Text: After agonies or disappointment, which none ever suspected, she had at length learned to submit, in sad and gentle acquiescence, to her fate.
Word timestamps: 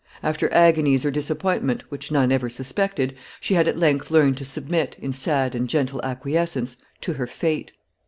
After 0.23 0.51
agonies 0.51 1.05
or 1.05 1.11
disappointment, 1.11 1.83
which 1.89 2.11
none 2.11 2.31
ever 2.31 2.49
suspected, 2.49 3.15
she 3.39 3.53
had 3.53 3.67
at 3.67 3.77
length 3.77 4.09
learned 4.09 4.37
to 4.37 4.43
submit, 4.43 4.97
in 4.99 5.13
sad 5.13 5.53
and 5.53 5.69
gentle 5.69 6.01
acquiescence, 6.03 6.75
to 7.01 7.13
her 7.13 7.27
fate. 7.27 7.73